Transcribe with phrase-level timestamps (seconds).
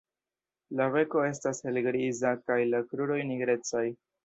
[0.79, 3.87] La beko estas helgriza kaj la kruroj nigrecaj.